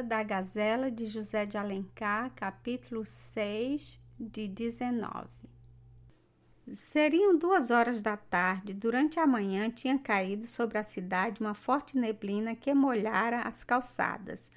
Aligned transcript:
Da 0.00 0.22
Gazela 0.22 0.90
de 0.90 1.04
José 1.04 1.44
de 1.44 1.58
Alencar, 1.58 2.32
capítulo 2.34 3.04
6, 3.04 4.00
de 4.18 4.48
19. 4.48 5.28
Seriam 6.72 7.36
duas 7.36 7.70
horas 7.70 8.00
da 8.00 8.16
tarde. 8.16 8.72
Durante 8.72 9.20
a 9.20 9.26
manhã 9.26 9.68
tinha 9.68 9.98
caído 9.98 10.46
sobre 10.46 10.78
a 10.78 10.82
cidade 10.82 11.42
uma 11.42 11.52
forte 11.52 11.98
neblina 11.98 12.56
que 12.56 12.72
molhara 12.72 13.42
as 13.42 13.62
calçadas. 13.62 14.50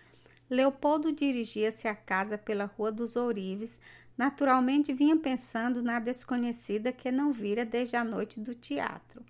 Leopoldo 0.49 1.11
dirigia-se 1.11 1.87
à 1.87 1.95
casa 1.95 2.37
pela 2.37 2.65
Rua 2.65 2.91
dos 2.91 3.17
Ourives. 3.17 3.81
Naturalmente 4.17 4.93
vinha 4.93 5.17
pensando 5.17 5.83
na 5.83 5.99
desconhecida 5.99 6.93
que 6.93 7.11
não 7.11 7.33
vira 7.33 7.65
desde 7.65 7.97
a 7.97 8.05
noite 8.05 8.39
do 8.39 8.55
teatro. 8.55 9.21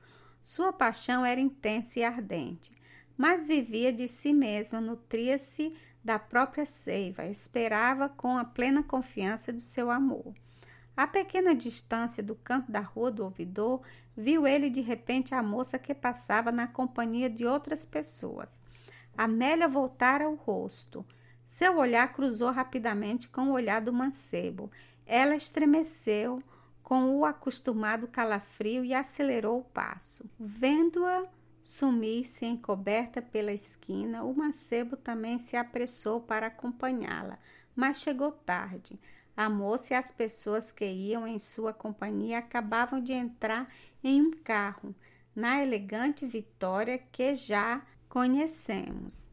Sua 0.43 0.71
paixão 0.71 1.25
era 1.25 1.41
intensa 1.41 1.99
e 1.99 2.03
ardente 2.03 2.75
mas 3.17 3.47
vivia 3.47 3.93
de 3.93 4.07
si 4.07 4.33
mesma, 4.33 4.81
nutria-se 4.81 5.73
da 6.05 6.19
própria 6.19 6.67
seiva, 6.67 7.25
esperava 7.25 8.07
com 8.07 8.37
a 8.37 8.45
plena 8.45 8.83
confiança 8.83 9.51
do 9.51 9.59
seu 9.59 9.89
amor. 9.89 10.35
A 10.95 11.07
pequena 11.07 11.55
distância 11.55 12.21
do 12.21 12.35
canto 12.35 12.71
da 12.71 12.79
rua 12.79 13.09
do 13.09 13.23
ouvidor, 13.23 13.81
viu 14.15 14.45
ele 14.45 14.69
de 14.69 14.81
repente 14.81 15.33
a 15.33 15.41
moça 15.41 15.79
que 15.79 15.95
passava 15.95 16.51
na 16.51 16.67
companhia 16.67 17.27
de 17.27 17.43
outras 17.43 17.87
pessoas. 17.87 18.61
Amélia 19.17 19.67
voltara 19.67 20.29
o 20.29 20.35
rosto. 20.35 21.03
Seu 21.43 21.77
olhar 21.77 22.13
cruzou 22.13 22.51
rapidamente 22.51 23.27
com 23.27 23.49
o 23.49 23.53
olhar 23.53 23.81
do 23.81 23.91
mancebo. 23.91 24.69
Ela 25.07 25.35
estremeceu 25.35 26.41
com 26.83 27.17
o 27.17 27.25
acostumado 27.25 28.07
calafrio 28.07 28.85
e 28.85 28.93
acelerou 28.93 29.59
o 29.59 29.65
passo. 29.65 30.23
Vendo-a 30.39 31.25
sumir-se 31.65 32.45
encoberta 32.45 33.23
pela 33.23 33.51
esquina, 33.51 34.23
o 34.23 34.31
mancebo 34.35 34.95
também 34.95 35.39
se 35.39 35.57
apressou 35.57 36.21
para 36.21 36.45
acompanhá-la, 36.45 37.39
mas 37.75 37.97
chegou 37.97 38.31
tarde. 38.31 38.99
A 39.35 39.49
moça 39.49 39.93
e 39.93 39.97
as 39.97 40.11
pessoas 40.11 40.71
que 40.71 40.85
iam 40.85 41.27
em 41.27 41.39
sua 41.39 41.73
companhia 41.73 42.37
acabavam 42.37 43.01
de 43.01 43.11
entrar 43.11 43.67
em 44.03 44.21
um 44.21 44.31
carro, 44.31 44.95
na 45.35 45.61
elegante 45.61 46.25
Vitória 46.25 46.99
que 47.11 47.33
já 47.33 47.81
conhecemos. 48.07 49.29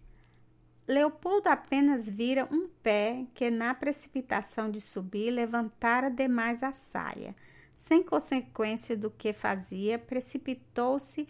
Leopoldo 0.89 1.49
apenas 1.49 2.09
vira 2.09 2.49
um 2.51 2.67
pé 2.83 3.27
que, 3.35 3.51
na 3.51 3.73
precipitação 3.75 4.71
de 4.71 4.81
subir, 4.81 5.31
levantara 5.31 6.11
demais 6.11 6.63
a 6.63 6.73
saia. 6.73 7.37
Sem 7.77 8.03
consequência 8.03 8.97
do 8.97 9.11
que 9.11 9.33
fazia, 9.33 9.99
precipitou-se 9.99 11.29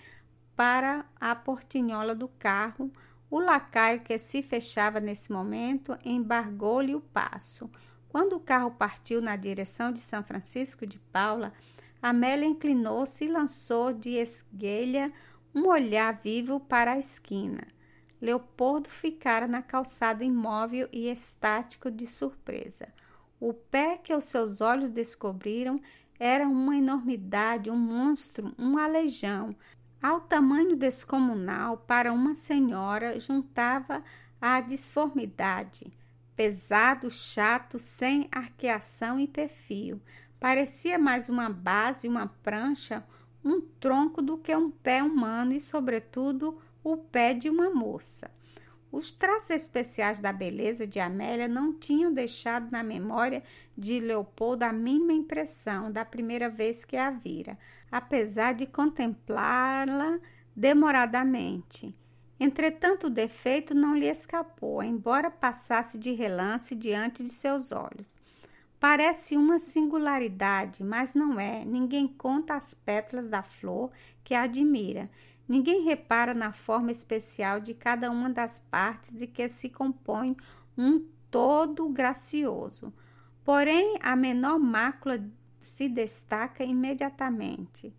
para 0.57 1.05
a 1.21 1.35
portinhola 1.35 2.15
do 2.15 2.29
carro. 2.29 2.93
O 3.31 3.39
lacaio 3.39 4.01
que 4.01 4.19
se 4.19 4.43
fechava 4.43 5.01
nesse 5.01 5.33
momento 5.33 5.97
embargou-lhe 6.05 6.95
o 6.95 7.01
passo. 7.01 7.71
Quando 8.09 8.37
o 8.37 8.41
carro 8.41 8.71
partiu 8.73 9.23
na 9.23 9.37
direção 9.37 9.91
de 9.91 9.99
São 9.99 10.23
Francisco 10.23 10.87
de 10.87 10.99
Paula, 10.99 11.53
Amélia 12.03 12.47
inclinou-se 12.47 13.25
e 13.25 13.29
lançou 13.29 13.93
de 13.93 14.11
esguelha 14.11 15.13
um 15.55 15.67
olhar 15.69 16.21
vivo 16.23 16.61
para 16.61 16.93
a 16.93 16.99
esquina. 16.99 17.67
Leopoldo 18.21 18.89
ficara 18.89 19.47
na 19.47 19.63
calçada 19.63 20.25
imóvel 20.25 20.89
e 20.93 21.09
estático 21.09 21.91
de 21.91 22.07
surpresa. 22.07 22.89
O 23.41 23.53
pé 23.53 23.99
que 23.99 24.15
os 24.15 24.25
seus 24.25 24.61
olhos 24.61 24.91
descobriram 24.91 25.81
era 26.19 26.47
uma 26.47 26.77
enormidade, 26.77 27.71
um 27.71 27.77
monstro, 27.77 28.55
um 28.59 28.79
aleijão, 28.79 29.57
ao 30.03 30.21
tamanho 30.21 30.75
descomunal 30.75 31.77
para 31.77 32.13
uma 32.13 32.35
senhora 32.35 33.21
juntava 33.21 34.03
a 34.41 34.61
disformidade, 34.61 35.97
pesado, 36.35 37.09
chato, 37.09 37.79
sem 37.79 38.29
arqueação 38.33 39.21
e 39.21 39.29
perfil. 39.29 40.03
Parecia 40.41 40.99
mais 40.99 41.29
uma 41.29 41.49
base, 41.49 42.09
uma 42.09 42.27
prancha, 42.27 43.05
um 43.45 43.61
tronco 43.61 44.21
do 44.21 44.37
que 44.37 44.55
um 44.57 44.71
pé 44.71 45.03
humano 45.03 45.53
e, 45.53 45.61
sobretudo, 45.61 46.59
o 46.83 46.97
pé 46.97 47.33
de 47.33 47.49
uma 47.49 47.71
moça. 47.71 48.29
Os 48.91 49.13
traços 49.13 49.51
especiais 49.51 50.21
da 50.21 50.33
beleza 50.33 50.87
de 50.87 51.01
Amélia 51.01 51.49
não 51.49 51.73
tinham 51.73 52.13
deixado 52.13 52.71
na 52.71 52.83
memória 52.83 53.43
de 53.79 54.01
Leopoldo 54.01 54.65
a 54.65 54.73
mínima 54.73 55.13
impressão 55.13 55.91
da 55.91 56.05
primeira 56.05 56.51
vez 56.51 56.85
que 56.85 56.97
a 56.97 57.11
vira, 57.11 57.57
apesar 57.93 58.55
de 58.55 58.67
contemplá-la 58.67 60.19
demoradamente. 60.57 61.95
Entretanto, 62.41 63.07
o 63.07 63.11
defeito 63.11 63.75
não 63.75 63.95
lhe 63.95 64.07
escapou, 64.07 64.83
embora 64.83 65.31
passasse 65.31 65.97
de 65.97 66.11
relance 66.13 66.75
diante 66.75 67.23
de 67.23 67.29
seus 67.29 67.71
olhos. 67.71 68.19
Parece 68.81 69.37
uma 69.37 69.61
singularidade, 69.61 70.83
mas 70.83 71.15
não 71.15 71.39
é. 71.39 71.65
Ninguém 71.65 72.09
conta 72.09 72.55
as 72.55 72.75
pétalas 72.75 73.29
da 73.29 73.43
flor 73.43 73.93
que 74.25 74.35
a 74.35 74.43
admira 74.43 75.09
Ninguém 75.53 75.83
repara 75.83 76.33
na 76.33 76.53
forma 76.53 76.91
especial 76.91 77.61
de 77.61 77.75
cada 77.75 78.11
uma 78.11 78.31
das 78.31 78.59
partes 78.59 79.15
de 79.15 79.27
que 79.27 79.47
se 79.49 79.69
compõe 79.69 80.37
um 80.79 81.05
todo 81.31 81.89
gracioso. 81.89 82.93
Porém, 83.45 83.99
a 84.01 84.15
menor 84.15 84.59
mácula 84.59 85.23
se 85.63 85.89
destaca 85.89 86.65
imediatamente. 86.65 87.95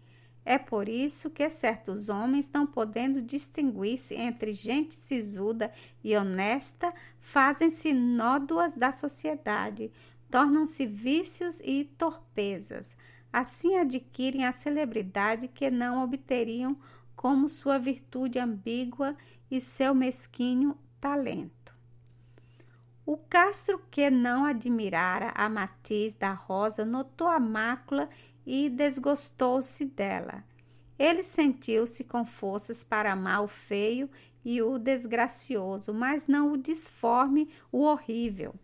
É 0.45 0.57
por 0.57 0.89
isso 0.89 1.29
que 1.29 1.49
certos 1.49 2.09
homens, 2.09 2.51
não 2.51 2.67
podendo 2.67 3.21
distinguir-se 3.21 4.13
entre 4.13 4.51
gente 4.51 4.93
sisuda 4.93 5.71
e 6.03 6.15
honesta, 6.17 6.93
fazem-se 7.19 7.93
nódoas 7.93 8.75
da 8.75 8.91
sociedade, 8.91 9.89
tornam-se 10.29 10.85
vícios 10.85 11.61
e 11.63 11.85
torpezas. 11.97 12.97
Assim 13.31 13.77
adquirem 13.77 14.45
a 14.45 14.51
celebridade 14.51 15.47
que 15.47 15.71
não 15.71 16.03
obteriam 16.03 16.77
como 17.15 17.47
sua 17.47 17.77
virtude 17.77 18.37
ambígua 18.37 19.15
e 19.49 19.61
seu 19.61 19.95
mesquinho 19.95 20.77
talento. 20.99 21.62
O 23.05 23.17
Castro, 23.17 23.81
que 23.91 24.09
não 24.09 24.45
admirara 24.45 25.33
a 25.35 25.49
matiz 25.49 26.15
da 26.15 26.31
rosa, 26.31 26.85
notou 26.85 27.27
a 27.27 27.39
mácula 27.39 28.09
e 28.45 28.69
desgostou-se 28.69 29.83
dela. 29.85 30.43
Ele 30.97 31.21
sentiu-se 31.21 32.05
com 32.05 32.25
forças 32.25 32.81
para 32.81 33.11
amar 33.11 33.43
o 33.43 33.47
feio 33.47 34.09
e 34.45 34.61
o 34.61 34.77
desgracioso, 34.77 35.93
mas 35.93 36.27
não 36.27 36.53
o 36.53 36.57
disforme, 36.57 37.49
o 37.71 37.81
horrível. 37.81 38.55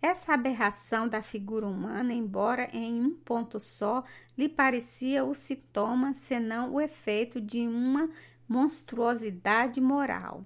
Essa 0.00 0.32
aberração 0.32 1.06
da 1.06 1.20
figura 1.22 1.66
humana, 1.66 2.14
embora 2.14 2.70
em 2.72 3.02
um 3.02 3.10
ponto 3.10 3.60
só, 3.60 4.04
lhe 4.38 4.48
parecia 4.48 5.24
o 5.24 5.34
sintoma, 5.34 6.14
senão 6.14 6.72
o 6.72 6.80
efeito 6.80 7.40
de 7.42 7.66
uma 7.66 8.08
monstruosidade 8.48 9.80
moral. 9.80 10.44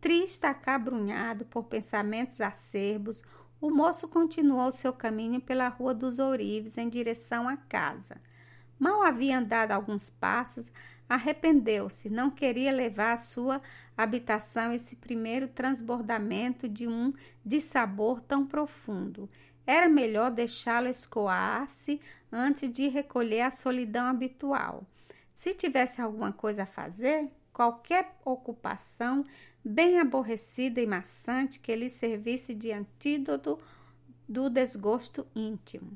Triste, 0.00 0.46
acabrunhado 0.46 1.44
por 1.44 1.64
pensamentos 1.64 2.40
acerbos, 2.40 3.22
o 3.60 3.70
moço 3.70 4.06
continuou 4.06 4.70
seu 4.70 4.92
caminho 4.92 5.40
pela 5.40 5.68
Rua 5.68 5.92
dos 5.92 6.20
Ourives 6.20 6.78
em 6.78 6.88
direção 6.88 7.48
à 7.48 7.56
casa. 7.56 8.20
Mal 8.78 9.02
havia 9.02 9.36
andado 9.36 9.72
alguns 9.72 10.08
passos, 10.08 10.70
arrependeu-se, 11.08 12.08
não 12.08 12.30
queria 12.30 12.70
levar 12.70 13.14
à 13.14 13.16
sua 13.16 13.60
habitação 13.96 14.72
esse 14.72 14.94
primeiro 14.96 15.48
transbordamento 15.48 16.68
de 16.68 16.86
um 16.86 17.12
dissabor 17.44 18.20
tão 18.20 18.46
profundo. 18.46 19.28
Era 19.66 19.88
melhor 19.88 20.30
deixá-lo 20.30 20.86
escoar-se 20.86 22.00
antes 22.30 22.70
de 22.70 22.86
recolher 22.86 23.40
a 23.40 23.50
solidão 23.50 24.06
habitual. 24.06 24.86
Se 25.34 25.52
tivesse 25.52 26.00
alguma 26.00 26.32
coisa 26.32 26.62
a 26.62 26.66
fazer, 26.66 27.28
qualquer 27.52 28.16
ocupação 28.24 29.24
bem 29.68 30.00
aborrecida 30.00 30.80
e 30.80 30.86
maçante 30.86 31.60
que 31.60 31.76
lhe 31.76 31.90
servisse 31.90 32.54
de 32.54 32.72
antídoto 32.72 33.58
do 34.26 34.48
desgosto 34.48 35.26
íntimo. 35.36 35.90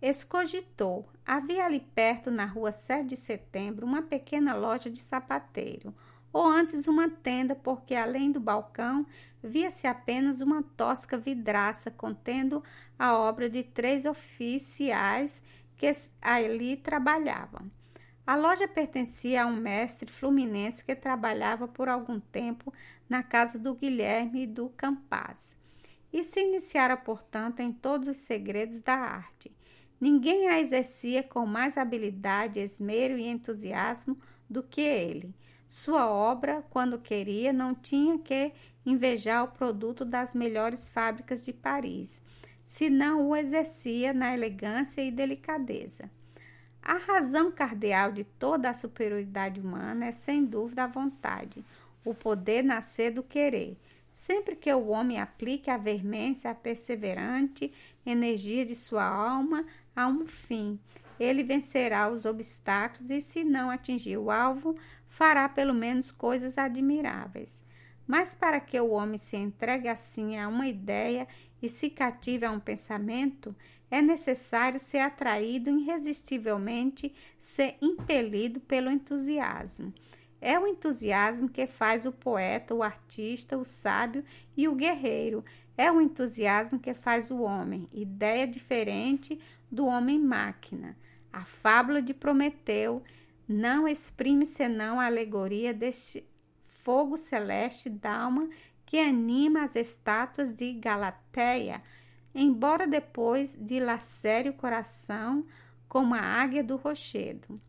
Escogitou. 0.00 1.08
Havia 1.24 1.64
ali 1.64 1.80
perto, 1.80 2.30
na 2.30 2.44
rua 2.44 2.70
7 2.70 3.06
de 3.06 3.16
setembro, 3.16 3.86
uma 3.86 4.02
pequena 4.02 4.54
loja 4.54 4.90
de 4.90 5.00
sapateiro, 5.00 5.94
ou 6.30 6.46
antes 6.46 6.86
uma 6.86 7.08
tenda, 7.08 7.54
porque 7.54 7.94
além 7.94 8.30
do 8.30 8.40
balcão 8.40 9.06
via-se 9.42 9.86
apenas 9.86 10.42
uma 10.42 10.62
tosca 10.62 11.16
vidraça 11.16 11.90
contendo 11.90 12.62
a 12.98 13.16
obra 13.16 13.48
de 13.48 13.62
três 13.62 14.04
oficiais 14.04 15.42
que 15.78 15.90
ali 16.20 16.76
trabalhavam. 16.76 17.70
A 18.28 18.36
loja 18.36 18.68
pertencia 18.68 19.44
a 19.44 19.46
um 19.46 19.56
mestre 19.56 20.12
fluminense 20.12 20.84
que 20.84 20.94
trabalhava 20.94 21.66
por 21.66 21.88
algum 21.88 22.20
tempo 22.20 22.70
na 23.08 23.22
casa 23.22 23.58
do 23.58 23.74
Guilherme 23.74 24.46
do 24.46 24.68
Campaz 24.70 25.56
e 26.12 26.22
se 26.24 26.40
iniciara, 26.40 26.96
portanto, 26.96 27.60
em 27.60 27.72
todos 27.72 28.08
os 28.08 28.16
segredos 28.16 28.80
da 28.80 28.94
arte. 28.94 29.52
Ninguém 30.00 30.48
a 30.48 30.60
exercia 30.60 31.22
com 31.22 31.44
mais 31.44 31.76
habilidade, 31.76 32.60
esmero 32.60 33.18
e 33.18 33.26
entusiasmo 33.26 34.18
do 34.48 34.62
que 34.62 34.80
ele. 34.80 35.34
Sua 35.68 36.08
obra, 36.08 36.64
quando 36.70 36.98
queria, 36.98 37.52
não 37.52 37.74
tinha 37.74 38.18
que 38.18 38.52
invejar 38.86 39.44
o 39.44 39.48
produto 39.48 40.04
das 40.04 40.34
melhores 40.34 40.88
fábricas 40.88 41.44
de 41.44 41.52
Paris, 41.52 42.22
se 42.64 42.88
não 42.88 43.28
o 43.28 43.36
exercia 43.36 44.14
na 44.14 44.32
elegância 44.32 45.02
e 45.02 45.10
delicadeza. 45.10 46.10
A 46.80 46.96
razão 46.96 47.50
cardeal 47.50 48.12
de 48.12 48.24
toda 48.24 48.70
a 48.70 48.74
superioridade 48.74 49.60
humana 49.60 50.06
é 50.06 50.12
sem 50.12 50.44
dúvida 50.44 50.84
a 50.84 50.86
vontade, 50.86 51.62
o 52.08 52.14
poder 52.14 52.62
nascer 52.62 53.10
do 53.10 53.22
querer. 53.22 53.76
Sempre 54.12 54.56
que 54.56 54.72
o 54.72 54.88
homem 54.88 55.20
aplique 55.20 55.70
a 55.70 55.76
veemência, 55.76 56.50
a 56.50 56.54
perseverante 56.54 57.72
energia 58.04 58.64
de 58.64 58.74
sua 58.74 59.04
alma 59.04 59.64
a 59.94 60.06
um 60.06 60.26
fim, 60.26 60.78
ele 61.20 61.42
vencerá 61.42 62.08
os 62.10 62.24
obstáculos 62.24 63.10
e, 63.10 63.20
se 63.20 63.44
não 63.44 63.70
atingir 63.70 64.16
o 64.16 64.30
alvo, 64.30 64.76
fará 65.06 65.48
pelo 65.48 65.74
menos 65.74 66.10
coisas 66.10 66.56
admiráveis. 66.56 67.62
Mas 68.06 68.34
para 68.34 68.60
que 68.60 68.80
o 68.80 68.90
homem 68.90 69.18
se 69.18 69.36
entregue 69.36 69.88
assim 69.88 70.38
a 70.38 70.48
uma 70.48 70.66
ideia 70.66 71.28
e 71.60 71.68
se 71.68 71.90
cative 71.90 72.46
a 72.46 72.50
um 72.50 72.60
pensamento, 72.60 73.54
é 73.90 74.00
necessário 74.00 74.78
ser 74.78 74.98
atraído 74.98 75.70
irresistivelmente, 75.70 77.14
ser 77.38 77.76
impelido 77.82 78.60
pelo 78.60 78.90
entusiasmo. 78.90 79.92
É 80.40 80.58
o 80.58 80.66
entusiasmo 80.66 81.48
que 81.48 81.66
faz 81.66 82.06
o 82.06 82.12
poeta, 82.12 82.74
o 82.74 82.82
artista, 82.82 83.56
o 83.56 83.64
sábio 83.64 84.24
e 84.56 84.68
o 84.68 84.74
guerreiro. 84.74 85.44
É 85.76 85.90
o 85.90 86.00
entusiasmo 86.00 86.78
que 86.78 86.94
faz 86.94 87.30
o 87.30 87.40
homem, 87.42 87.88
ideia 87.92 88.46
diferente 88.46 89.40
do 89.70 89.86
homem-máquina. 89.86 90.96
A 91.32 91.44
fábula 91.44 92.00
de 92.00 92.14
Prometeu 92.14 93.02
não 93.46 93.86
exprime 93.86 94.46
senão 94.46 94.98
a 94.98 95.06
alegoria 95.06 95.74
deste 95.74 96.24
fogo 96.82 97.16
celeste 97.16 97.90
d'alma 97.90 98.48
que 98.86 98.98
anima 98.98 99.64
as 99.64 99.76
estátuas 99.76 100.52
de 100.52 100.72
Galateia 100.72 101.82
embora 102.34 102.86
depois 102.86 103.56
dilacere 103.60 104.48
o 104.48 104.54
coração 104.54 105.44
como 105.88 106.14
a 106.14 106.20
águia 106.20 106.62
do 106.62 106.76
rochedo. 106.76 107.60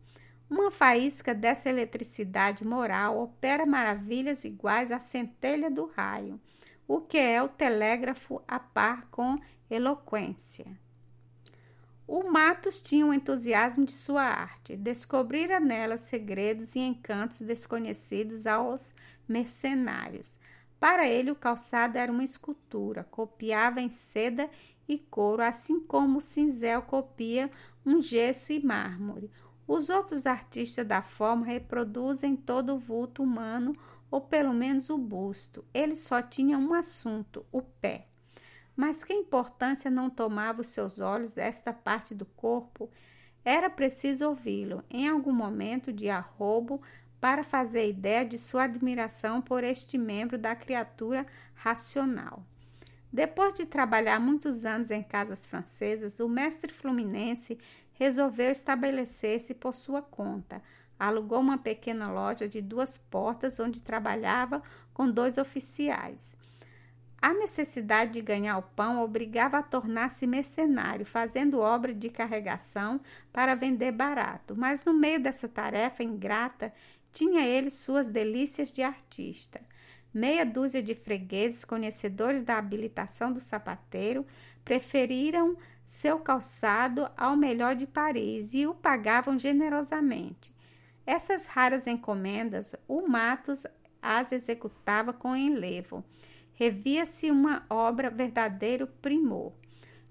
Uma 0.50 0.68
faísca 0.68 1.32
dessa 1.32 1.70
eletricidade 1.70 2.66
moral 2.66 3.22
opera 3.22 3.64
maravilhas 3.64 4.44
iguais 4.44 4.90
à 4.90 4.98
centelha 4.98 5.70
do 5.70 5.86
raio, 5.86 6.40
o 6.88 7.00
que 7.00 7.16
é 7.16 7.40
o 7.40 7.48
telégrafo 7.48 8.42
a 8.48 8.58
par 8.58 9.06
com 9.12 9.38
eloquência. 9.70 10.66
O 12.04 12.24
Matos 12.24 12.80
tinha 12.80 13.06
o 13.06 13.14
entusiasmo 13.14 13.84
de 13.84 13.92
sua 13.92 14.24
arte, 14.24 14.76
descobrira 14.76 15.60
nela 15.60 15.96
segredos 15.96 16.74
e 16.74 16.80
encantos 16.80 17.42
desconhecidos 17.42 18.44
aos 18.44 18.92
mercenários. 19.28 20.36
Para 20.80 21.08
ele, 21.08 21.30
o 21.30 21.36
calçado 21.36 21.96
era 21.96 22.10
uma 22.10 22.24
escultura, 22.24 23.04
copiava 23.04 23.80
em 23.80 23.90
seda 23.90 24.50
e 24.88 24.98
couro, 24.98 25.44
assim 25.44 25.78
como 25.78 26.18
o 26.18 26.20
cinzel 26.20 26.82
copia 26.82 27.48
um 27.86 28.02
gesso 28.02 28.52
e 28.52 28.58
mármore. 28.58 29.30
Os 29.72 29.88
outros 29.88 30.26
artistas 30.26 30.84
da 30.84 31.00
forma 31.00 31.46
reproduzem 31.46 32.34
todo 32.34 32.74
o 32.74 32.78
vulto 32.80 33.22
humano, 33.22 33.72
ou 34.10 34.20
pelo 34.20 34.52
menos 34.52 34.90
o 34.90 34.98
busto. 34.98 35.64
Ele 35.72 35.94
só 35.94 36.20
tinha 36.20 36.58
um 36.58 36.74
assunto, 36.74 37.46
o 37.52 37.62
pé. 37.62 38.08
Mas 38.74 39.04
que 39.04 39.12
importância 39.12 39.88
não 39.88 40.10
tomava 40.10 40.60
os 40.60 40.66
seus 40.66 40.98
olhos 40.98 41.38
esta 41.38 41.72
parte 41.72 42.16
do 42.16 42.26
corpo? 42.26 42.90
Era 43.44 43.70
preciso 43.70 44.28
ouvi-lo, 44.28 44.82
em 44.90 45.08
algum 45.08 45.32
momento 45.32 45.92
de 45.92 46.10
arrobo, 46.10 46.82
para 47.20 47.44
fazer 47.44 47.88
ideia 47.88 48.24
de 48.24 48.38
sua 48.38 48.64
admiração 48.64 49.40
por 49.40 49.62
este 49.62 49.96
membro 49.96 50.36
da 50.36 50.56
criatura 50.56 51.24
racional. 51.54 52.44
Depois 53.12 53.54
de 53.54 53.66
trabalhar 53.66 54.20
muitos 54.20 54.64
anos 54.64 54.90
em 54.90 55.02
casas 55.02 55.44
francesas, 55.44 56.20
o 56.20 56.28
mestre 56.28 56.72
fluminense 56.72 57.58
resolveu 58.00 58.50
estabelecer-se 58.50 59.52
por 59.52 59.74
sua 59.74 60.00
conta. 60.00 60.62
Alugou 60.98 61.38
uma 61.38 61.58
pequena 61.58 62.10
loja 62.10 62.48
de 62.48 62.62
duas 62.62 62.96
portas 62.96 63.60
onde 63.60 63.82
trabalhava 63.82 64.62
com 64.94 65.10
dois 65.10 65.36
oficiais. 65.36 66.34
A 67.20 67.34
necessidade 67.34 68.12
de 68.12 68.22
ganhar 68.22 68.56
o 68.56 68.62
pão 68.62 69.04
obrigava 69.04 69.58
a 69.58 69.62
tornar-se 69.62 70.26
mercenário, 70.26 71.04
fazendo 71.04 71.58
obra 71.58 71.92
de 71.92 72.08
carregação 72.08 73.02
para 73.30 73.54
vender 73.54 73.92
barato. 73.92 74.56
Mas 74.56 74.82
no 74.82 74.94
meio 74.94 75.20
dessa 75.20 75.46
tarefa 75.46 76.02
ingrata, 76.02 76.72
tinha 77.12 77.46
ele 77.46 77.68
suas 77.68 78.08
delícias 78.08 78.72
de 78.72 78.82
artista. 78.82 79.60
Meia 80.12 80.46
dúzia 80.46 80.82
de 80.82 80.94
fregueses 80.94 81.66
conhecedores 81.66 82.42
da 82.42 82.56
habilitação 82.56 83.30
do 83.30 83.42
sapateiro 83.42 84.26
preferiram 84.64 85.54
seu 85.90 86.20
calçado 86.20 87.10
ao 87.16 87.36
melhor 87.36 87.74
de 87.74 87.84
Paris 87.84 88.54
e 88.54 88.64
o 88.64 88.72
pagavam 88.72 89.36
generosamente. 89.36 90.54
Essas 91.04 91.46
raras 91.46 91.88
encomendas, 91.88 92.76
o 92.86 93.08
Matos 93.08 93.66
as 94.00 94.30
executava 94.30 95.12
com 95.12 95.34
enlevo. 95.34 96.04
Revia-se 96.52 97.28
uma 97.28 97.66
obra 97.68 98.08
verdadeiro 98.08 98.86
primor. 98.86 99.52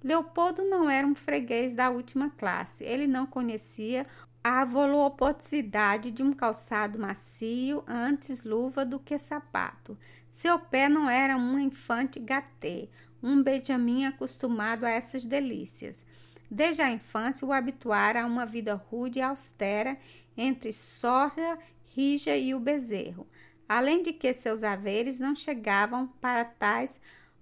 Leopoldo 0.04 0.66
não 0.66 0.90
era 0.90 1.08
um 1.08 1.16
freguês 1.16 1.74
da 1.74 1.90
última 1.90 2.30
classe. 2.30 2.84
Ele 2.84 3.08
não 3.08 3.26
conhecia 3.26 4.06
a 4.44 4.66
voluposidade 4.66 6.12
de 6.12 6.22
um 6.22 6.34
calçado 6.34 7.00
macio, 7.00 7.86
antes 7.88 8.44
luva 8.44 8.84
do 8.84 9.00
que 9.00 9.18
sapato. 9.18 9.98
Seu 10.30 10.60
pé 10.60 10.90
não 10.90 11.10
era 11.10 11.38
um 11.38 11.58
infante 11.58 12.20
gatê, 12.20 12.90
um 13.21 13.42
Benjamin 13.44 14.06
acostumado 14.06 14.86
a 14.86 14.89
essas 14.89 15.25
delícias. 15.25 16.06
Desde 16.50 16.81
a 16.81 16.89
infância 16.89 17.48
o 17.48 17.54
habituara 17.54 18.24
a 18.24 18.25
uma 18.25 18.45
vida 18.45 18.74
rude 18.74 19.19
e 19.19 19.21
austera 19.21 19.98
entre 20.36 20.74
sorra, 20.74 21.60
rija 21.89 22.36
e 22.36 22.56
o 22.56 22.60
bezerro, 22.60 23.27
além 23.68 24.01
de 24.01 24.13
que 24.13 24.33
seus 24.33 24.63
haveres 24.63 25.19
não 25.19 25.36
chegavam 25.36 26.07
para 26.07 26.45
tais 26.45 27.00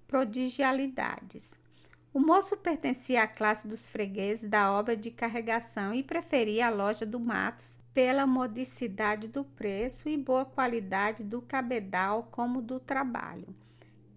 prodigialidades. 0.07 1.57
O 2.13 2.19
moço 2.19 2.57
pertencia 2.57 3.21
à 3.21 3.27
classe 3.27 3.67
dos 3.67 3.89
fregueses 3.89 4.49
da 4.49 4.71
obra 4.71 4.97
de 4.97 5.11
carregação 5.11 5.93
e 5.93 6.01
preferia 6.01 6.67
a 6.67 6.71
loja 6.71 7.05
do 7.05 7.19
Matos 7.19 7.79
pela 7.93 8.25
modicidade 8.25 9.27
do 9.27 9.43
preço 9.43 10.09
e 10.09 10.17
boa 10.17 10.43
qualidade 10.43 11.23
do 11.23 11.41
cabedal 11.41 12.27
como 12.31 12.61
do 12.61 12.79
trabalho. 12.79 13.47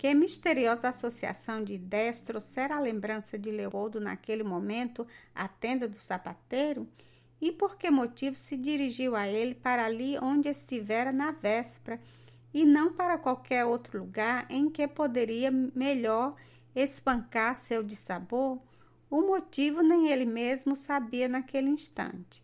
Que 0.01 0.15
misteriosa 0.15 0.89
associação 0.89 1.63
de 1.63 1.75
ideias 1.75 2.23
trouxera 2.23 2.75
a 2.75 2.81
lembrança 2.81 3.39
de 3.39 3.51
Leopoldo 3.51 4.01
naquele 4.01 4.43
momento 4.43 5.07
à 5.35 5.47
tenda 5.47 5.87
do 5.87 6.01
sapateiro? 6.01 6.89
E 7.39 7.53
por 7.53 7.77
que 7.77 7.91
motivo 7.91 8.35
se 8.35 8.57
dirigiu 8.57 9.15
a 9.15 9.29
ele 9.29 9.55
para 9.55 9.85
ali 9.85 10.17
onde 10.19 10.49
estivera 10.49 11.13
na 11.13 11.33
véspera 11.33 12.01
e 12.55 12.65
não 12.65 12.95
para 12.95 13.19
qualquer 13.19 13.67
outro 13.67 13.99
lugar 13.99 14.47
em 14.49 14.71
que 14.71 14.89
poderia 14.89 15.51
melhor 15.51 16.35
espancar 16.75 17.55
seu 17.55 17.83
dissabor, 17.83 18.59
o 19.11 19.21
motivo 19.21 19.83
nem 19.83 20.11
ele 20.11 20.25
mesmo 20.25 20.75
sabia 20.75 21.29
naquele 21.29 21.69
instante. 21.69 22.43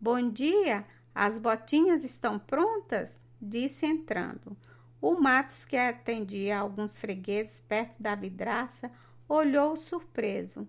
Bom 0.00 0.28
dia, 0.28 0.84
as 1.14 1.38
botinhas 1.38 2.02
estão 2.02 2.36
prontas? 2.36 3.20
disse 3.40 3.86
entrando. 3.86 4.56
O 5.00 5.14
Matos, 5.14 5.64
que 5.64 5.76
atendia 5.76 6.58
alguns 6.58 6.98
fregueses 6.98 7.60
perto 7.60 8.02
da 8.02 8.14
vidraça, 8.14 8.92
olhou 9.28 9.76
surpreso. 9.76 10.68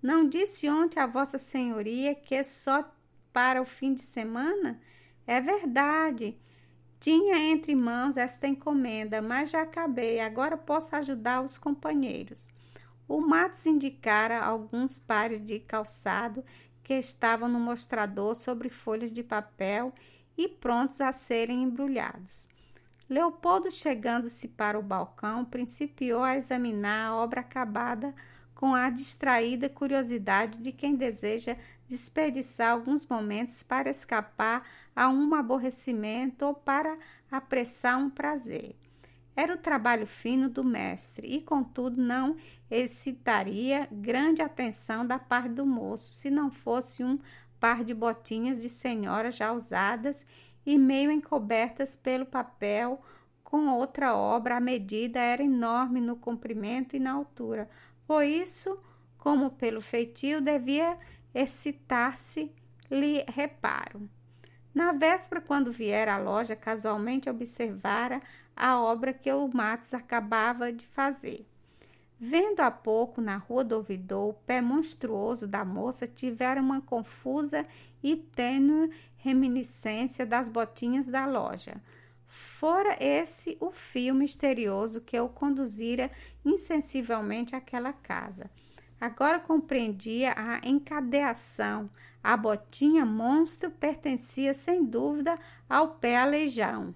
Não 0.00 0.28
disse 0.28 0.68
ontem 0.68 1.00
a 1.00 1.06
Vossa 1.06 1.38
Senhoria 1.38 2.14
que 2.14 2.42
só 2.44 2.88
para 3.32 3.60
o 3.60 3.64
fim 3.64 3.94
de 3.94 4.02
semana? 4.02 4.80
É 5.26 5.40
verdade. 5.40 6.36
Tinha 7.00 7.36
entre 7.38 7.74
mãos 7.74 8.16
esta 8.16 8.46
encomenda, 8.46 9.20
mas 9.20 9.50
já 9.50 9.62
acabei. 9.62 10.20
Agora 10.20 10.56
posso 10.56 10.94
ajudar 10.94 11.42
os 11.42 11.58
companheiros. 11.58 12.46
O 13.08 13.20
Matos 13.20 13.66
indicara 13.66 14.40
alguns 14.40 15.00
pares 15.00 15.44
de 15.44 15.58
calçado 15.58 16.44
que 16.82 16.94
estavam 16.94 17.48
no 17.48 17.58
mostrador 17.58 18.34
sobre 18.34 18.70
folhas 18.70 19.10
de 19.10 19.22
papel 19.22 19.92
e 20.36 20.46
prontos 20.48 21.00
a 21.00 21.12
serem 21.12 21.62
embrulhados. 21.62 22.46
Leopoldo, 23.12 23.70
chegando-se 23.70 24.48
para 24.48 24.78
o 24.78 24.82
balcão, 24.82 25.44
principiou 25.44 26.22
a 26.22 26.34
examinar 26.34 27.08
a 27.08 27.14
obra 27.14 27.42
acabada 27.42 28.14
com 28.54 28.74
a 28.74 28.88
distraída 28.88 29.68
curiosidade 29.68 30.56
de 30.56 30.72
quem 30.72 30.96
deseja 30.96 31.58
desperdiçar 31.86 32.72
alguns 32.72 33.06
momentos 33.06 33.62
para 33.62 33.90
escapar 33.90 34.66
a 34.96 35.10
um 35.10 35.34
aborrecimento 35.34 36.46
ou 36.46 36.54
para 36.54 36.96
apressar 37.30 37.98
um 37.98 38.08
prazer. 38.08 38.74
Era 39.36 39.52
o 39.52 39.58
trabalho 39.58 40.06
fino 40.06 40.48
do 40.48 40.64
mestre 40.64 41.26
e, 41.26 41.42
contudo, 41.42 42.00
não 42.00 42.38
excitaria 42.70 43.86
grande 43.92 44.40
atenção 44.40 45.06
da 45.06 45.18
parte 45.18 45.50
do 45.50 45.66
moço 45.66 46.14
se 46.14 46.30
não 46.30 46.50
fosse 46.50 47.04
um 47.04 47.18
par 47.60 47.84
de 47.84 47.92
botinhas 47.92 48.62
de 48.62 48.70
senhora 48.70 49.30
já 49.30 49.52
usadas 49.52 50.24
e 50.64 50.78
meio 50.78 51.10
encobertas 51.10 51.96
pelo 51.96 52.26
papel 52.26 53.00
com 53.42 53.68
outra 53.68 54.16
obra, 54.16 54.56
a 54.56 54.60
medida 54.60 55.20
era 55.20 55.42
enorme 55.42 56.00
no 56.00 56.16
comprimento 56.16 56.96
e 56.96 56.98
na 56.98 57.12
altura. 57.12 57.68
Por 58.06 58.24
isso, 58.24 58.78
como 59.18 59.50
pelo 59.50 59.80
feitio, 59.80 60.40
devia 60.40 60.98
excitar-se-lhe 61.34 63.24
reparo. 63.28 64.08
Na 64.74 64.92
véspera, 64.92 65.40
quando 65.40 65.70
viera 65.70 66.14
à 66.14 66.18
loja, 66.18 66.56
casualmente 66.56 67.28
observara 67.28 68.22
a 68.56 68.80
obra 68.80 69.12
que 69.12 69.30
o 69.30 69.48
Matos 69.52 69.92
acabava 69.92 70.72
de 70.72 70.86
fazer. 70.86 71.46
Vendo 72.18 72.60
há 72.60 72.70
pouco 72.70 73.20
na 73.20 73.36
rua 73.36 73.64
do 73.64 73.76
ouvidor 73.76 74.30
o 74.30 74.34
pé 74.34 74.62
monstruoso 74.62 75.46
da 75.46 75.64
moça, 75.64 76.06
tivera 76.06 76.60
uma 76.60 76.80
confusa 76.80 77.66
e 78.02 78.16
tênue 78.16 78.90
reminiscência 79.16 80.26
das 80.26 80.48
botinhas 80.48 81.08
da 81.08 81.26
loja. 81.26 81.80
Fora 82.26 82.96
esse 82.98 83.56
o 83.60 83.70
fio 83.70 84.14
misterioso 84.14 85.02
que 85.02 85.18
o 85.20 85.28
conduzira 85.28 86.10
insensivelmente 86.44 87.54
àquela 87.54 87.92
casa. 87.92 88.50
Agora 89.00 89.38
compreendia 89.38 90.32
a 90.36 90.66
encadeação. 90.66 91.90
A 92.22 92.36
botinha 92.36 93.04
monstro 93.04 93.70
pertencia 93.70 94.54
sem 94.54 94.84
dúvida 94.84 95.38
ao 95.68 95.96
pé 95.96 96.16
aleijão. 96.16 96.94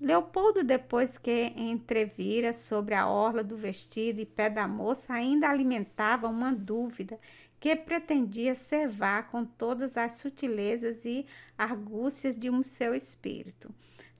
Leopoldo, 0.00 0.62
depois 0.62 1.18
que 1.18 1.52
entrevira 1.56 2.52
sobre 2.52 2.94
a 2.94 3.06
orla 3.06 3.42
do 3.42 3.56
vestido 3.56 4.20
e 4.20 4.26
pé 4.26 4.48
da 4.48 4.68
moça, 4.68 5.12
ainda 5.12 5.48
alimentava 5.48 6.28
uma 6.28 6.52
dúvida 6.52 7.18
que 7.60 7.76
pretendia 7.76 8.54
servar 8.54 9.30
com 9.30 9.44
todas 9.44 9.98
as 9.98 10.12
sutilezas 10.12 11.04
e 11.04 11.26
argúcias 11.58 12.34
de 12.34 12.48
um 12.48 12.62
seu 12.62 12.94
espírito. 12.94 13.72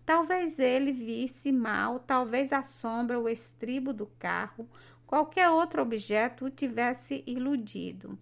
Talvez 0.05 0.59
ele 0.59 0.93
visse 0.93 1.51
mal, 1.51 2.01
talvez 2.01 2.53
a 2.53 2.63
sombra, 2.63 3.19
o 3.19 3.29
estribo 3.29 3.95
do 3.95 4.07
carro, 4.19 4.69
qualquer 5.07 5.49
outro 5.49 5.81
objeto 5.81 6.45
o 6.45 6.51
tivesse 6.51 7.25
iludido. 7.27 8.19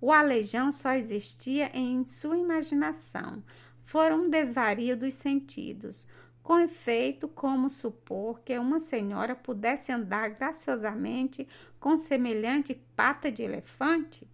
O 0.00 0.10
aleijão 0.10 0.72
só 0.72 0.94
existia 0.94 1.70
em 1.76 2.04
sua 2.04 2.38
imaginação. 2.38 3.42
Fora 3.84 4.16
um 4.16 4.30
desvario 4.30 4.96
dos 4.96 5.14
sentidos. 5.14 6.06
Com 6.42 6.58
efeito, 6.58 7.28
como 7.28 7.68
supor 7.68 8.40
que 8.40 8.58
uma 8.58 8.80
senhora 8.80 9.36
pudesse 9.36 9.92
andar 9.92 10.30
graciosamente 10.30 11.46
com 11.78 11.96
semelhante 11.96 12.74
pata 12.96 13.30
de 13.30 13.42
elefante? 13.42 14.31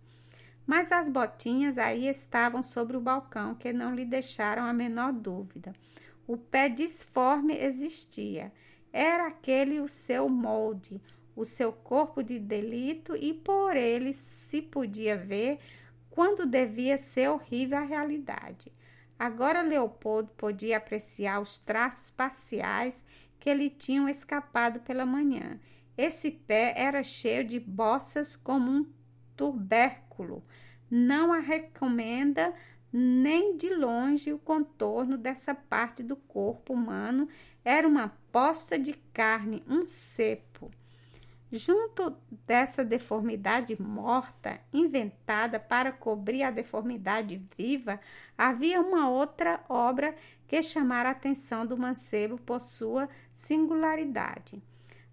Mas 0.68 0.92
as 0.92 1.08
botinhas 1.08 1.78
aí 1.78 2.06
estavam 2.08 2.62
sobre 2.62 2.94
o 2.94 3.00
balcão, 3.00 3.54
que 3.54 3.72
não 3.72 3.94
lhe 3.94 4.04
deixaram 4.04 4.64
a 4.64 4.72
menor 4.74 5.14
dúvida. 5.14 5.72
O 6.26 6.36
pé 6.36 6.68
disforme 6.68 7.56
existia. 7.56 8.52
Era 8.92 9.28
aquele 9.28 9.80
o 9.80 9.88
seu 9.88 10.28
molde, 10.28 11.00
o 11.34 11.42
seu 11.42 11.72
corpo 11.72 12.22
de 12.22 12.38
delito, 12.38 13.16
e 13.16 13.32
por 13.32 13.76
ele 13.76 14.12
se 14.12 14.60
podia 14.60 15.16
ver 15.16 15.58
quando 16.10 16.44
devia 16.44 16.98
ser 16.98 17.30
horrível 17.30 17.78
a 17.78 17.82
realidade. 17.82 18.70
Agora 19.18 19.62
Leopoldo 19.62 20.30
podia 20.36 20.76
apreciar 20.76 21.40
os 21.40 21.56
traços 21.58 22.10
parciais 22.10 23.06
que 23.40 23.54
lhe 23.54 23.70
tinham 23.70 24.06
escapado 24.06 24.80
pela 24.80 25.06
manhã. 25.06 25.58
Esse 25.96 26.30
pé 26.30 26.74
era 26.76 27.02
cheio 27.02 27.42
de 27.42 27.58
bossas 27.58 28.36
como 28.36 28.70
um 28.70 28.86
tubérculo. 30.18 30.42
Não 30.90 31.32
a 31.32 31.38
recomenda 31.38 32.52
nem 32.92 33.56
de 33.56 33.74
longe 33.74 34.32
o 34.32 34.38
contorno 34.38 35.16
dessa 35.18 35.54
parte 35.54 36.02
do 36.02 36.16
corpo 36.16 36.72
humano 36.72 37.28
era 37.64 37.86
uma 37.86 38.16
posta 38.32 38.78
de 38.78 38.94
carne, 39.12 39.62
um 39.68 39.86
cepo. 39.86 40.70
Junto 41.50 42.14
dessa 42.46 42.84
deformidade 42.84 43.80
morta, 43.80 44.60
inventada 44.72 45.58
para 45.58 45.92
cobrir 45.92 46.42
a 46.42 46.50
deformidade 46.50 47.42
viva, 47.56 48.00
havia 48.36 48.80
uma 48.80 49.08
outra 49.08 49.62
obra 49.68 50.14
que 50.46 50.62
chamara 50.62 51.10
a 51.10 51.12
atenção 51.12 51.66
do 51.66 51.76
mancebo 51.76 52.38
por 52.38 52.60
sua 52.60 53.08
singularidade. 53.32 54.62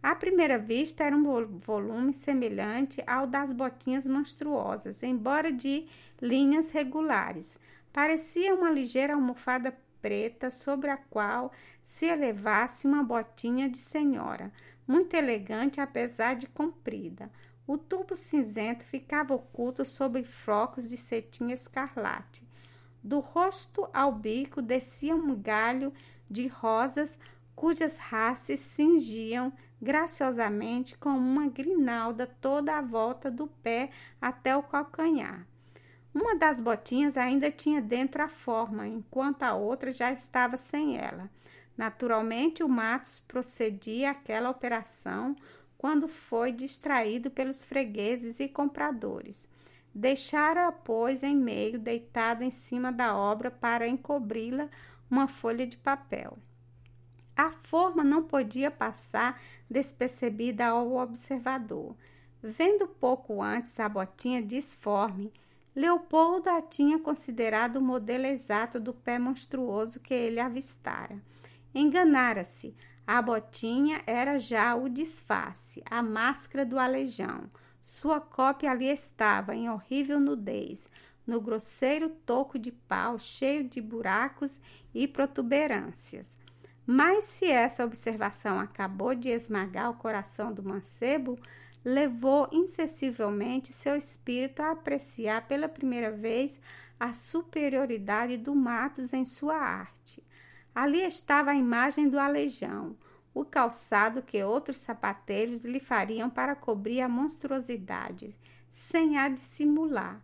À 0.02 0.14
primeira 0.16 0.58
vista, 0.58 1.04
era 1.04 1.16
um 1.16 1.58
volume 1.58 2.14
semelhante 2.14 3.04
ao 3.08 3.26
das 3.26 3.52
botinhas 3.52 4.08
monstruosas, 4.08 5.02
embora 5.04 5.52
de 5.52 5.88
linhas 6.22 6.72
regulares. 6.72 7.60
Parecia 7.92 8.54
uma 8.54 8.70
ligeira 8.70 9.14
almofada 9.14 9.76
preta 10.02 10.52
sobre 10.52 10.92
a 10.92 10.98
qual 10.98 11.52
se 11.84 12.06
elevasse 12.06 12.86
uma 12.86 13.04
botinha 13.04 13.68
de 13.68 13.78
senhora 13.78 14.52
muito 14.88 15.16
elegante 15.16 15.82
apesar 15.82 16.36
de 16.36 16.48
comprida. 16.48 17.32
O 17.68 17.78
tubo 17.78 18.16
cinzento 18.16 18.86
ficava 18.86 19.34
oculto 19.34 19.84
sob 19.84 20.22
frocos 20.24 20.90
de 20.90 20.98
cetim 20.98 21.50
escarlate. 21.52 22.48
Do 23.04 23.20
rosto 23.20 23.88
ao 23.94 24.12
bico 24.12 24.62
descia 24.62 25.16
um 25.16 25.36
galho 25.36 25.92
de 26.30 26.48
rosas 26.48 27.20
cujas 27.56 27.98
raças 27.98 28.60
cingiam 28.60 29.52
graciosamente 29.82 30.98
com 30.98 31.10
uma 31.10 31.48
grinalda 31.48 32.28
toda 32.42 32.78
à 32.78 32.82
volta 32.82 33.30
do 33.30 33.48
pé 33.48 33.90
até 34.22 34.56
o 34.56 34.64
calcanhar. 34.64 35.46
Uma 36.14 36.36
das 36.36 36.62
botinhas 36.62 37.18
ainda 37.18 37.52
tinha 37.52 37.82
dentro 37.82 38.24
a 38.24 38.28
forma, 38.28 38.88
enquanto 38.88 39.44
a 39.44 39.54
outra 39.54 39.92
já 39.92 40.12
estava 40.12 40.56
sem 40.56 40.98
ela. 40.98 41.30
Naturalmente, 41.78 42.64
o 42.64 42.70
Matos 42.70 43.20
procedia 43.28 44.12
àquela 44.12 44.50
operação 44.50 45.36
quando 45.78 46.08
foi 46.08 46.54
distraído 46.54 47.30
pelos 47.30 47.66
fregueses 47.66 48.40
e 48.40 48.48
compradores. 48.48 49.48
Deixara-a, 49.94 50.72
pois, 50.72 51.22
em 51.22 51.36
meio, 51.36 51.78
deitada 51.78 52.44
em 52.44 52.52
cima 52.52 52.92
da 52.92 53.16
obra 53.16 53.52
para 53.52 53.88
encobri-la 53.88 54.70
uma 55.10 55.28
folha 55.28 55.68
de 55.68 55.78
papel. 55.78 56.38
A 57.38 57.52
forma 57.52 58.04
não 58.04 58.24
podia 58.24 58.72
passar 58.72 59.42
despercebida 59.70 60.68
ao 60.68 60.96
observador. 60.96 61.96
Vendo 62.42 62.88
pouco 62.88 63.42
antes 63.42 63.80
a 63.80 63.90
botinha 63.90 64.42
disforme, 64.42 65.34
Leopoldo 65.76 66.50
a 66.50 66.62
tinha 66.62 66.98
considerado 66.98 67.78
o 67.78 67.84
modelo 67.84 68.26
exato 68.26 68.80
do 68.80 68.94
pé 68.94 69.20
monstruoso 69.20 70.00
que 70.00 70.14
ele 70.14 70.40
avistara. 70.40 71.22
Enganara-se. 71.74 72.74
A 73.06 73.22
botinha 73.22 74.02
era 74.08 74.40
já 74.40 74.74
o 74.74 74.88
disfarce, 74.88 75.84
a 75.90 76.02
máscara 76.02 76.66
do 76.66 76.80
aleijão. 76.80 77.52
Sua 77.82 78.22
cópia 78.22 78.72
ali 78.72 78.86
estava, 78.86 79.54
em 79.54 79.70
horrível 79.70 80.20
nudez, 80.20 80.90
no 81.28 81.42
grosseiro 81.42 82.10
toco 82.10 82.58
de 82.58 82.72
pau 82.72 83.20
cheio 83.20 83.66
de 83.66 83.82
buracos 83.82 84.62
e 84.94 85.08
protuberâncias. 85.08 86.38
Mas 86.86 87.24
se 87.24 87.46
essa 87.46 87.84
observação 87.84 88.60
acabou 88.60 89.16
de 89.16 89.30
esmagar 89.30 89.90
o 89.90 89.96
coração 89.96 90.54
do 90.54 90.62
mancebo, 90.62 91.40
levou 91.84 92.48
insensivelmente 92.52 93.74
seu 93.74 93.96
espírito 93.96 94.62
a 94.62 94.72
apreciar 94.72 95.48
pela 95.48 95.68
primeira 95.68 96.12
vez 96.12 96.60
a 97.00 97.14
superioridade 97.14 98.38
do 98.38 98.56
Matos 98.56 99.14
em 99.14 99.26
sua 99.26 99.58
arte. 99.58 100.24
Ali 100.74 101.02
estava 101.02 101.52
a 101.52 101.56
imagem 101.56 102.10
do 102.10 102.20
aleijão, 102.20 102.96
o 103.34 103.44
calçado 103.44 104.22
que 104.22 104.44
outros 104.44 104.78
sapateiros 104.78 105.66
lhe 105.66 105.80
fariam 105.80 106.30
para 106.30 106.56
cobrir 106.56 107.02
a 107.02 107.10
monstruosidade, 107.10 108.36
sem 108.70 109.18
a 109.18 109.28
dissimular. 109.28 110.22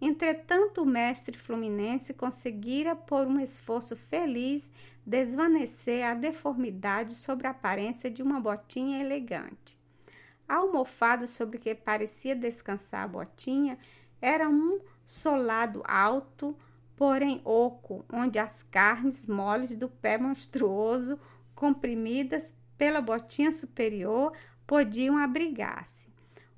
Entretanto, 0.00 0.82
o 0.82 0.86
mestre 0.86 1.38
fluminense 1.38 2.12
conseguira, 2.12 2.94
por 2.96 3.26
um 3.26 3.40
esforço 3.40 3.96
feliz, 3.96 4.70
desvanecer 5.06 6.06
a 6.06 6.14
deformidade 6.14 7.14
sobre 7.14 7.46
a 7.46 7.50
aparência 7.50 8.10
de 8.10 8.22
uma 8.22 8.40
botinha 8.40 9.00
elegante. 9.00 9.78
A 10.48 10.56
almofada 10.56 11.26
sobre 11.26 11.58
que 11.58 11.74
parecia 11.74 12.36
descansar 12.36 13.04
a 13.04 13.08
botinha 13.08 13.78
era 14.20 14.48
um 14.48 14.80
solado 15.06 15.82
alto, 15.86 16.56
porém 16.96 17.40
oco, 17.44 18.04
onde 18.12 18.38
as 18.38 18.62
carnes 18.62 19.26
moles 19.26 19.74
do 19.74 19.88
pé 19.88 20.18
monstruoso, 20.18 21.18
comprimidas 21.54 22.54
pela 22.76 23.00
botinha 23.00 23.52
superior, 23.52 24.32
podiam 24.66 25.16
abrigar-se. 25.16 26.13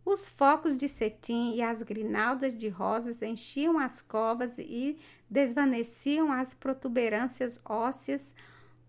Os 0.06 0.28
focos 0.28 0.78
de 0.78 0.88
cetim 0.88 1.56
e 1.56 1.62
as 1.62 1.82
grinaldas 1.82 2.54
de 2.54 2.68
rosas 2.68 3.22
enchiam 3.22 3.76
as 3.76 4.00
covas 4.00 4.56
e 4.56 4.96
desvaneciam 5.28 6.30
as 6.30 6.54
protuberâncias 6.54 7.60
ósseas 7.64 8.32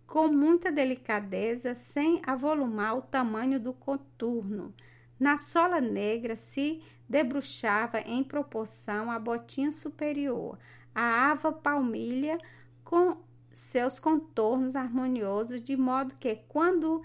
com 0.05 0.27
muita 0.27 0.71
delicadeza, 0.71 1.73
sem 1.73 2.21
avolumar 2.23 2.95
o 2.99 3.01
tamanho 3.01 3.59
do 3.59 3.73
contorno. 3.73 4.71
Na 5.19 5.39
sola 5.39 5.81
negra 5.81 6.35
se 6.35 6.83
debruxava 7.09 7.99
em 8.01 8.23
proporção 8.23 9.09
à 9.09 9.17
botinha 9.17 9.71
superior, 9.71 10.59
a 10.93 11.31
ava 11.31 11.51
palmilha 11.51 12.37
com 12.83 13.17
seus 13.49 13.97
contornos 13.97 14.75
harmoniosos, 14.75 15.59
de 15.61 15.75
modo 15.75 16.13
que, 16.19 16.35
quando 16.47 17.01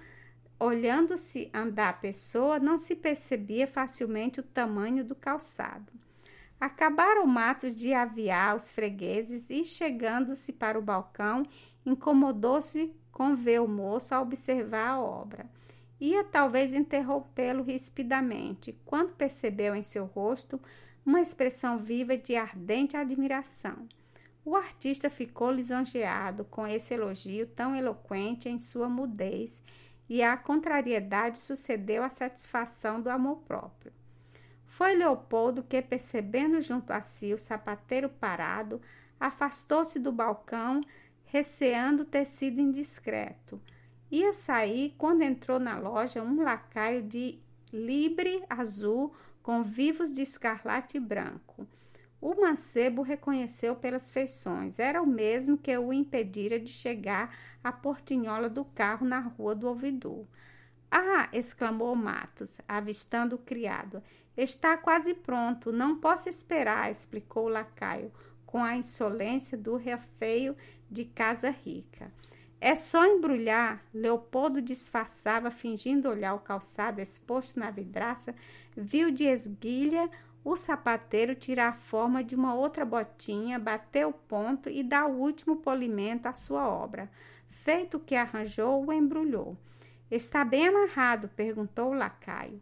olhando-se 0.63 1.51
andar 1.53 1.89
a 1.89 1.95
pessoa, 1.95 2.61
não 2.61 2.79
se 2.79 2.95
percebia 2.95 3.67
facilmente 3.67 4.39
o 4.39 4.45
tamanho 4.45 5.05
do 5.05 5.15
calçado. 5.15 5.93
Acabaram 6.61 7.27
Matos 7.27 7.75
de 7.75 7.93
aviar 7.93 8.55
os 8.55 8.73
fregueses 8.73 9.51
e, 9.51 9.65
chegando-se 9.65 10.53
para 10.53 10.79
o 10.79 10.83
balcão, 10.83 11.43
incomodou-se 11.85 12.95
com 13.11 13.35
ver 13.35 13.61
o 13.61 13.67
moço 13.67 14.15
a 14.15 14.21
observar 14.21 14.91
a 14.91 15.01
obra. 15.01 15.51
Ia 16.01 16.23
talvez 16.23 16.73
interrompê-lo 16.73 17.65
rispidamente, 17.65 18.79
quando 18.85 19.17
percebeu 19.17 19.75
em 19.75 19.83
seu 19.83 20.05
rosto 20.05 20.61
uma 21.05 21.21
expressão 21.21 21.77
viva 21.77 22.17
de 22.17 22.37
ardente 22.37 22.97
admiração. 22.97 23.89
O 24.45 24.55
artista 24.55 25.11
ficou 25.11 25.51
lisonjeado 25.51 26.45
com 26.45 26.67
esse 26.67 26.95
elogio 26.95 27.49
tão 27.49 27.75
eloquente 27.75 28.49
em 28.49 28.59
sua 28.59 28.89
mudez, 28.89 29.61
e 30.13 30.23
a 30.23 30.37
contrariedade 30.37 31.39
sucedeu 31.39 32.05
à 32.05 32.11
satisfação 32.11 33.01
do 33.01 33.09
amor 33.09 33.37
próprio. 33.49 33.91
Foi 34.67 34.95
Leopoldo 34.95 35.63
que, 35.63 35.81
percebendo 35.81 36.61
junto 36.61 36.93
a 36.93 37.01
si 37.01 37.33
o 37.33 37.39
sapateiro 37.39 38.11
parado, 38.11 38.79
afastou-se 39.19 39.99
do 39.99 40.13
balcão, 40.13 40.83
receando 41.25 42.05
ter 42.05 42.27
sido 42.27 42.61
indiscreto. 42.61 43.59
Ia 44.11 44.35
sair 44.35 44.95
quando 44.99 45.23
entrou 45.23 45.59
na 45.59 45.79
loja 45.79 46.23
um 46.23 46.43
lacaio 46.43 47.03
de 47.03 47.39
libre 47.73 48.45
azul 48.51 49.15
com 49.43 49.63
vivos 49.63 50.15
de 50.15 50.21
escarlate 50.21 51.01
branco. 51.01 51.67
O 52.23 52.41
mancebo 52.41 53.03
reconheceu 53.03 53.75
pelas 53.75 54.09
feições. 54.09 54.79
Era 54.79 55.03
o 55.03 55.07
mesmo 55.07 55.59
que 55.59 55.77
o 55.77 55.93
impedira 55.93 56.57
de 56.61 56.71
chegar 56.71 57.37
à 57.65 57.73
portinhola 57.73 58.49
do 58.49 58.65
carro 58.65 59.05
na 59.05 59.19
rua 59.19 59.57
do 59.57 59.67
ouvidor. 59.67 60.25
Ah! 60.89 61.29
exclamou 61.33 61.97
Matos, 61.97 62.61
avistando 62.69 63.35
o 63.35 63.39
criado. 63.39 64.01
Está 64.37 64.77
quase 64.77 65.15
pronto, 65.15 65.73
não 65.73 65.99
posso 65.99 66.29
esperar, 66.29 66.93
explicou 66.93 67.47
o 67.47 67.49
lacaio, 67.49 68.13
com 68.47 68.63
a 68.63 68.77
insolência 68.77 69.59
do 69.59 69.75
refeio 69.75 70.57
de 70.89 71.05
casa 71.05 71.51
rica. 71.51 72.13
É 72.61 72.77
só 72.77 73.05
embrulhar. 73.05 73.85
Leopoldo 73.93 74.63
disfarçava, 74.63 75.51
fingindo 75.51 76.09
olhar 76.09 76.35
o 76.35 76.41
calçado 76.41 77.01
exposto 77.01 77.59
na 77.59 77.73
vidraça, 77.73 78.33
viu 78.77 79.11
de 79.11 79.25
esguilha 79.25 80.09
o 80.45 80.57
sapateiro 80.57 81.35
tirar 81.35 81.69
a 81.69 81.73
forma 81.73 82.23
de 82.25 82.35
uma 82.35 82.55
outra 82.55 82.85
botinha, 82.85 83.59
bater 83.59 84.07
o 84.07 84.13
ponto 84.13 84.69
e 84.69 84.83
dar 84.83 85.07
o 85.07 85.19
último 85.19 85.57
polimento 85.57 86.27
à 86.27 86.35
sua 86.35 86.69
obra. 86.69 87.11
Feito 87.47 87.97
o 87.97 88.01
que 88.01 88.15
arranjou, 88.15 88.85
o 88.85 88.93
embrulhou. 88.93 89.57
Está 90.11 90.45
bem 90.45 90.69
amarrado? 90.69 91.29
perguntou 91.29 91.91
o 91.91 91.95
lacaio. 91.95 92.61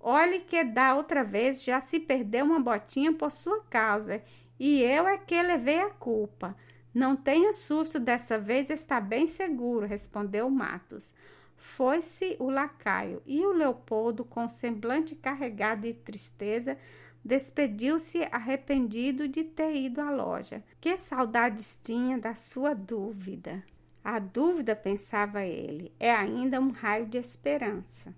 Olhe 0.00 0.40
que 0.40 0.64
da 0.64 0.94
outra 0.94 1.22
vez 1.22 1.62
já 1.62 1.80
se 1.80 2.00
perdeu 2.00 2.44
uma 2.44 2.58
botinha 2.58 3.12
por 3.12 3.30
sua 3.30 3.62
causa, 3.64 4.22
e 4.58 4.82
eu 4.82 5.06
é 5.06 5.16
que 5.16 5.40
levei 5.40 5.78
a 5.78 5.90
culpa. 5.90 6.56
Não 6.92 7.14
tenha 7.14 7.52
susto 7.52 8.00
dessa 8.00 8.38
vez, 8.38 8.70
está 8.70 9.00
bem 9.00 9.26
seguro, 9.26 9.86
respondeu 9.86 10.50
Matos. 10.50 11.14
Foi-se 11.56 12.36
o 12.40 12.50
lacaio, 12.50 13.22
e 13.24 13.44
o 13.44 13.52
Leopoldo, 13.52 14.24
com 14.24 14.48
semblante 14.48 15.14
carregado 15.14 15.82
de 15.82 15.94
tristeza, 15.94 16.76
despediu-se 17.24 18.22
arrependido 18.30 19.28
de 19.28 19.44
ter 19.44 19.74
ido 19.74 20.00
à 20.00 20.10
loja. 20.10 20.62
Que 20.80 20.96
saudades 20.96 21.78
tinha 21.82 22.18
da 22.18 22.34
sua 22.34 22.74
dúvida. 22.74 23.62
A 24.02 24.18
dúvida, 24.18 24.74
pensava 24.74 25.44
ele, 25.44 25.92
é 26.00 26.10
ainda 26.10 26.60
um 26.60 26.70
raio 26.70 27.06
de 27.06 27.18
esperança. 27.18 28.14